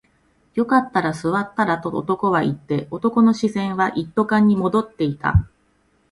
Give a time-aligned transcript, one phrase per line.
[0.55, 5.47] よかったら座ったらと男は言って、男の視線は一斗缶に戻っていた